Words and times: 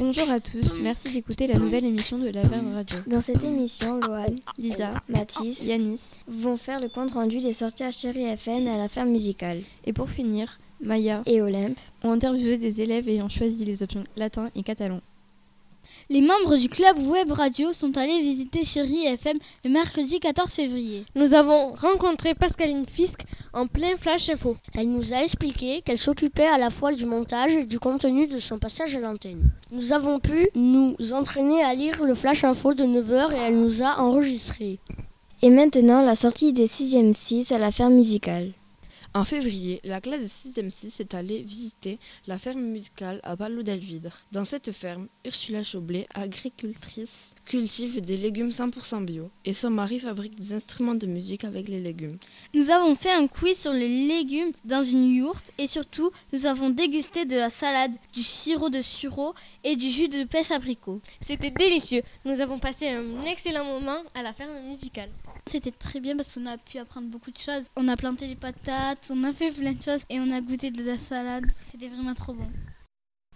Bonjour 0.00 0.28
à 0.30 0.40
tous, 0.40 0.78
merci 0.80 1.12
d'écouter 1.12 1.46
la 1.46 1.54
nouvelle 1.54 1.84
émission 1.84 2.18
de 2.18 2.28
la 2.28 2.42
Verne 2.42 2.74
Radio. 2.74 2.96
Dans 3.06 3.20
cette 3.20 3.44
émission, 3.44 4.00
Loane, 4.00 4.36
Lisa, 4.58 4.94
Mathis 5.08 5.62
Yanis 5.64 6.00
vont 6.26 6.56
faire 6.56 6.80
le 6.80 6.88
compte 6.88 7.12
rendu 7.12 7.38
des 7.38 7.52
sorties 7.52 7.84
à 7.84 7.92
Chéri 7.92 8.24
FM 8.24 8.66
et 8.66 8.70
à 8.70 8.76
la 8.76 8.88
ferme 8.88 9.10
musicale. 9.10 9.60
et 9.84 9.92
pour 9.92 10.10
finir, 10.10 10.58
Maya 10.80 11.22
Et 11.26 11.40
Olympe, 11.40 11.78
ont 12.02 12.10
interviewé 12.10 12.58
des 12.58 12.80
élèves 12.80 13.08
ayant 13.08 13.28
choisi 13.28 13.64
les 13.64 13.82
options 13.82 14.04
latin 14.16 14.50
et 14.56 14.62
catalan. 14.62 15.00
Les 16.08 16.22
membres 16.22 16.56
du 16.56 16.68
club 16.68 16.98
web 16.98 17.30
radio 17.32 17.72
sont 17.72 17.96
allés 17.96 18.20
visiter 18.20 18.64
Chéri 18.64 19.06
FM 19.06 19.38
le 19.64 19.70
mercredi 19.70 20.18
14 20.20 20.50
février. 20.50 21.04
Nous 21.14 21.34
avons 21.34 21.72
rencontré 21.72 22.34
Pascaline 22.34 22.86
Fisk 22.86 23.20
en 23.52 23.66
plein 23.66 23.96
Flash 23.96 24.28
Info. 24.28 24.56
Elle 24.74 24.90
nous 24.90 25.14
a 25.14 25.22
expliqué 25.22 25.82
qu'elle 25.82 25.98
s'occupait 25.98 26.46
à 26.46 26.58
la 26.58 26.70
fois 26.70 26.92
du 26.92 27.06
montage 27.06 27.52
et 27.52 27.64
du 27.64 27.78
contenu 27.78 28.26
de 28.26 28.38
son 28.38 28.58
passage 28.58 28.96
à 28.96 29.00
l'antenne. 29.00 29.50
Nous 29.70 29.92
avons 29.92 30.18
pu 30.18 30.48
nous 30.54 30.96
entraîner 31.12 31.62
à 31.62 31.74
lire 31.74 32.02
le 32.04 32.14
flash 32.14 32.44
info 32.44 32.74
de 32.74 32.84
9h 32.84 33.32
et 33.32 33.38
elle 33.38 33.60
nous 33.60 33.82
a 33.82 34.00
enregistrés. 34.00 34.78
et 35.42 35.50
maintenant 35.50 36.02
la 36.02 36.14
sortie 36.16 36.52
des 36.52 36.66
6e 36.66 37.12
6 37.12 37.52
à 37.52 37.58
la 37.58 37.72
ferme 37.72 37.94
musicale. 37.94 38.52
En 39.12 39.24
février, 39.24 39.80
la 39.82 40.00
classe 40.00 40.20
de 40.20 40.62
6e 40.62 40.70
6 40.70 41.00
est 41.00 41.14
allée 41.14 41.42
visiter 41.42 41.98
la 42.28 42.38
ferme 42.38 42.60
musicale 42.60 43.18
à 43.24 43.36
Palo 43.36 43.64
d'Alvidre. 43.64 44.20
Dans 44.30 44.44
cette 44.44 44.70
ferme, 44.70 45.08
Ursula 45.24 45.64
Choblet, 45.64 46.06
agricultrice, 46.14 47.34
cultive 47.44 48.00
des 48.02 48.16
légumes 48.16 48.50
100% 48.50 49.04
bio 49.04 49.28
et 49.44 49.52
son 49.52 49.70
mari 49.70 49.98
fabrique 49.98 50.36
des 50.36 50.52
instruments 50.52 50.94
de 50.94 51.08
musique 51.08 51.42
avec 51.42 51.66
les 51.66 51.80
légumes. 51.80 52.18
Nous 52.54 52.70
avons 52.70 52.94
fait 52.94 53.10
un 53.10 53.26
quiz 53.26 53.58
sur 53.58 53.72
les 53.72 54.06
légumes 54.06 54.52
dans 54.64 54.84
une 54.84 55.12
yourte 55.12 55.50
et 55.58 55.66
surtout 55.66 56.12
nous 56.32 56.46
avons 56.46 56.70
dégusté 56.70 57.24
de 57.24 57.34
la 57.34 57.50
salade, 57.50 57.92
du 58.12 58.22
sirop 58.22 58.70
de 58.70 58.80
sureau 58.80 59.34
et 59.64 59.74
du 59.74 59.90
jus 59.90 60.08
de 60.08 60.22
pêche 60.22 60.52
abricot. 60.52 61.00
C'était 61.20 61.50
délicieux. 61.50 62.02
Nous 62.24 62.40
avons 62.40 62.60
passé 62.60 62.88
un 62.88 63.24
excellent 63.24 63.64
moment 63.64 63.98
à 64.14 64.22
la 64.22 64.32
ferme 64.32 64.68
musicale. 64.68 65.10
C'était 65.46 65.72
très 65.72 65.98
bien 65.98 66.16
parce 66.16 66.34
qu'on 66.34 66.46
a 66.46 66.58
pu 66.58 66.78
apprendre 66.78 67.08
beaucoup 67.08 67.32
de 67.32 67.38
choses. 67.38 67.64
On 67.76 67.88
a 67.88 67.96
planté 67.96 68.28
des 68.28 68.36
patates, 68.36 68.99
on 69.08 69.24
a 69.24 69.32
fait 69.32 69.50
plein 69.50 69.72
de 69.72 69.82
choses 69.82 70.00
et 70.10 70.20
on 70.20 70.30
a 70.30 70.40
goûté 70.40 70.70
de 70.70 70.82
la 70.84 70.98
salade. 70.98 71.46
C'était 71.70 71.88
vraiment 71.88 72.14
trop 72.14 72.34
bon. 72.34 72.46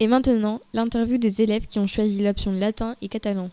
Et 0.00 0.06
maintenant, 0.06 0.60
l'interview 0.72 1.18
des 1.18 1.42
élèves 1.42 1.66
qui 1.66 1.78
ont 1.80 1.88
choisi 1.88 2.22
l'option 2.22 2.52
latin 2.52 2.94
et 3.02 3.08
catalan. 3.08 3.50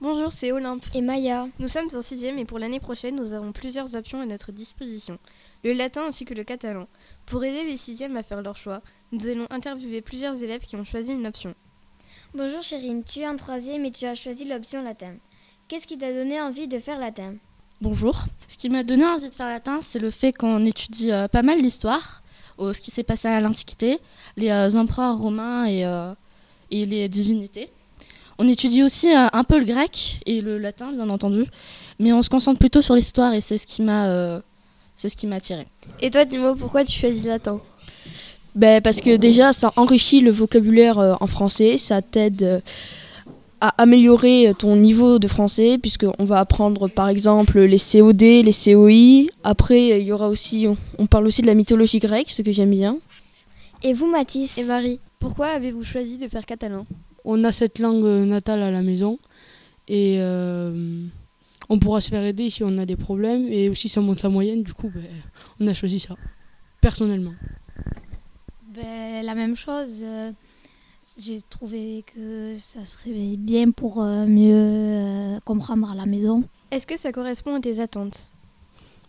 Bonjour, 0.00 0.32
c'est 0.32 0.50
Olympe. 0.50 0.84
Et 0.94 1.00
Maya, 1.00 1.48
Nous 1.60 1.68
sommes 1.68 1.88
en 1.94 2.00
6e 2.00 2.36
et 2.36 2.44
pour 2.44 2.58
l'année 2.58 2.80
prochaine, 2.80 3.14
nous 3.14 3.32
avons 3.32 3.52
plusieurs 3.52 3.94
options 3.94 4.20
à 4.20 4.26
notre 4.26 4.50
disposition. 4.50 5.18
Le 5.62 5.72
latin 5.72 6.02
ainsi 6.08 6.24
que 6.24 6.34
le 6.34 6.42
catalan. 6.42 6.88
Pour 7.26 7.44
aider 7.44 7.64
les 7.64 7.76
6e 7.76 8.16
à 8.16 8.22
faire 8.22 8.42
leur 8.42 8.56
choix, 8.56 8.82
nous 9.12 9.26
allons 9.28 9.46
interviewer 9.50 10.02
plusieurs 10.02 10.42
élèves 10.42 10.66
qui 10.66 10.76
ont 10.76 10.84
choisi 10.84 11.12
une 11.12 11.26
option. 11.26 11.54
bonjour 12.34 12.62
Chérine, 12.62 13.04
tu 13.04 13.20
es 13.20 13.28
en 13.28 13.36
3e 13.36 13.84
et 13.86 13.90
tu 13.90 14.04
as 14.04 14.16
choisi 14.16 14.46
l'option 14.46 14.82
latin. 14.82 15.14
Qu'est-ce 15.68 15.86
qui 15.86 15.96
t'a 15.96 16.12
donné 16.12 16.40
envie 16.40 16.68
de 16.68 16.78
faire 16.78 16.98
latin? 16.98 17.36
Bonjour. 17.84 18.24
Ce 18.48 18.56
qui 18.56 18.70
m'a 18.70 18.82
donné 18.82 19.04
envie 19.04 19.28
de 19.28 19.34
faire 19.34 19.46
latin, 19.46 19.80
c'est 19.82 19.98
le 19.98 20.10
fait 20.10 20.32
qu'on 20.32 20.64
étudie 20.64 21.12
euh, 21.12 21.28
pas 21.28 21.42
mal 21.42 21.60
l'histoire, 21.60 22.22
euh, 22.58 22.72
ce 22.72 22.80
qui 22.80 22.90
s'est 22.90 23.02
passé 23.02 23.28
à 23.28 23.42
l'Antiquité, 23.42 23.98
les 24.38 24.48
euh, 24.48 24.70
empereurs 24.78 25.18
romains 25.18 25.66
et, 25.66 25.84
euh, 25.84 26.14
et 26.70 26.86
les 26.86 27.10
divinités. 27.10 27.68
On 28.38 28.48
étudie 28.48 28.82
aussi 28.82 29.14
euh, 29.14 29.26
un 29.30 29.44
peu 29.44 29.58
le 29.58 29.66
grec 29.66 30.22
et 30.24 30.40
le 30.40 30.56
latin, 30.56 30.92
bien 30.92 31.10
entendu, 31.10 31.44
mais 31.98 32.14
on 32.14 32.22
se 32.22 32.30
concentre 32.30 32.58
plutôt 32.58 32.80
sur 32.80 32.94
l'histoire 32.94 33.34
et 33.34 33.42
c'est 33.42 33.58
ce 33.58 33.66
qui 33.66 33.82
m'a 33.82 34.06
euh, 34.06 34.40
c'est 34.96 35.10
ce 35.10 35.16
qui 35.16 35.26
m'a 35.26 35.36
attiré. 35.36 35.66
Et 36.00 36.10
toi, 36.10 36.24
dis-moi 36.24 36.56
pourquoi 36.56 36.86
tu 36.86 36.98
choisis 36.98 37.26
latin? 37.26 37.60
Ben, 38.54 38.80
parce 38.80 39.02
que 39.02 39.14
déjà, 39.16 39.52
ça 39.52 39.74
enrichit 39.76 40.22
le 40.22 40.30
vocabulaire 40.30 40.98
euh, 40.98 41.16
en 41.20 41.26
français, 41.26 41.76
ça 41.76 42.00
t'aide 42.00 42.42
euh, 42.44 42.60
à 43.60 43.68
améliorer 43.82 44.52
ton 44.58 44.76
niveau 44.76 45.18
de 45.18 45.28
français, 45.28 45.78
puisqu'on 45.78 46.24
va 46.24 46.38
apprendre 46.40 46.88
par 46.88 47.08
exemple 47.08 47.60
les 47.60 47.78
COD, 47.78 48.20
les 48.20 48.52
COI. 48.52 49.30
Après, 49.42 50.00
il 50.00 50.06
y 50.06 50.12
aura 50.12 50.28
aussi, 50.28 50.66
on, 50.98 51.06
parle 51.06 51.26
aussi 51.26 51.42
de 51.42 51.46
la 51.46 51.54
mythologie 51.54 51.98
grecque, 51.98 52.30
ce 52.30 52.42
que 52.42 52.52
j'aime 52.52 52.70
bien. 52.70 52.98
Et 53.82 53.94
vous 53.94 54.06
Mathis 54.06 54.58
Et 54.58 54.64
Marie, 54.64 55.00
pourquoi 55.18 55.46
avez-vous 55.46 55.84
choisi 55.84 56.16
de 56.16 56.28
faire 56.28 56.44
catalan 56.46 56.86
on 57.24 57.42
a 57.44 57.52
cette 57.52 57.78
langue 57.78 58.04
natale 58.04 58.62
à 58.62 58.70
la 58.70 58.82
maison 58.82 59.18
et 59.88 60.16
euh, 60.18 61.06
on 61.68 61.78
pourra 61.78 62.00
se 62.00 62.10
faire 62.10 62.22
aider 62.22 62.50
si 62.50 62.62
on 62.62 62.76
a 62.78 62.84
des 62.84 62.96
problèmes 62.96 63.46
et 63.48 63.68
aussi 63.70 63.88
ça 63.88 64.00
monte 64.02 64.22
la 64.22 64.28
moyenne 64.28 64.62
du 64.62 64.74
coup 64.74 64.90
ben, 64.94 65.04
on 65.58 65.66
a 65.66 65.74
choisi 65.74 65.98
ça 65.98 66.14
personnellement 66.82 67.32
Ben, 68.74 69.24
la 69.24 69.34
même 69.34 69.56
chose. 69.56 70.00
euh, 70.02 70.32
J'ai 71.16 71.42
trouvé 71.42 72.04
que 72.12 72.56
ça 72.58 72.84
serait 72.84 73.36
bien 73.36 73.70
pour 73.70 74.02
euh, 74.02 74.26
mieux 74.26 74.54
euh, 74.54 75.38
comprendre 75.44 75.90
à 75.90 75.94
la 75.94 76.06
maison. 76.06 76.42
Est-ce 76.70 76.86
que 76.86 76.98
ça 76.98 77.12
correspond 77.12 77.54
à 77.54 77.60
tes 77.60 77.78
attentes? 77.78 78.32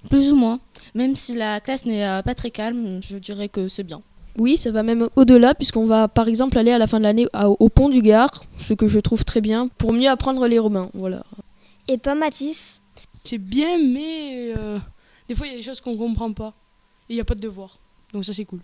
Plus 0.10 0.32
ou 0.32 0.36
moins. 0.36 0.60
Même 0.94 1.16
si 1.16 1.34
la 1.34 1.60
classe 1.60 1.86
n'est 1.86 2.06
euh, 2.06 2.22
pas 2.22 2.36
très 2.36 2.52
calme, 2.52 3.02
je 3.02 3.18
dirais 3.18 3.50
que 3.50 3.68
c'est 3.68 3.84
bien. 3.84 4.02
Oui, 4.38 4.58
ça 4.58 4.70
va 4.70 4.84
même 4.84 5.08
au-delà, 5.16 5.56
puisqu'on 5.56 5.86
va 5.86 6.08
par 6.08 6.28
exemple 6.28 6.58
aller 6.58 6.72
à 6.72 6.78
la 6.78 6.88
fin 6.88 7.00
de 7.00 7.04
l'année 7.04 7.26
au 7.34 7.70
pont 7.70 7.90
du 7.90 8.02
Gard, 8.02 8.44
ce 8.60 8.74
que 8.74 8.88
je 8.88 9.00
trouve 9.00 9.24
très 9.24 9.42
bien, 9.42 9.70
pour 9.70 9.94
mieux 9.94 10.10
apprendre 10.10 10.46
les 10.48 10.60
Romains. 10.60 10.90
Voilà. 10.94 11.24
Et 11.88 11.98
toi 11.98 12.16
Mathis? 12.16 12.82
C'est 13.24 13.40
bien 13.40 13.80
mais 13.80 14.54
euh, 14.56 14.78
des 15.28 15.34
fois 15.34 15.48
il 15.48 15.52
y 15.52 15.56
a 15.56 15.58
des 15.58 15.64
choses 15.64 15.82
qu'on 15.82 15.98
comprend 15.98 16.32
pas 16.32 16.54
et 17.10 17.14
il 17.14 17.16
n'y 17.16 17.22
a 17.22 17.26
pas 17.26 17.34
de 17.34 17.40
devoir 17.40 17.80
donc 18.14 18.24
ça 18.24 18.34
c'est 18.34 18.46
cool 18.46 18.60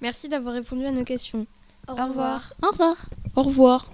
Merci 0.00 0.28
d'avoir 0.28 0.54
répondu 0.54 0.84
à 0.84 0.92
nos 0.92 1.02
questions. 1.02 1.46
Au 1.88 1.94
revoir. 1.94 2.52
Au 2.62 2.68
revoir. 2.68 2.96
Au 3.36 3.42
revoir. 3.42 3.86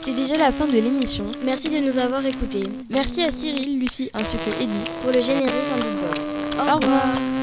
C'est 0.00 0.14
déjà 0.14 0.36
la 0.36 0.52
fin 0.52 0.66
de 0.66 0.72
l'émission. 0.72 1.24
Merci 1.44 1.68
de 1.68 1.78
nous 1.78 1.98
avoir 1.98 2.24
écoutés. 2.24 2.64
Merci 2.90 3.22
à 3.22 3.32
Cyril, 3.32 3.78
Lucie 3.80 4.10
ainsi 4.14 4.36
que 4.36 4.62
Eddie 4.62 4.90
pour 5.02 5.12
le 5.12 5.20
générique 5.20 5.52
en 5.72 5.76
beatbox. 5.76 6.32
Au, 6.58 6.76
revoir. 6.76 7.33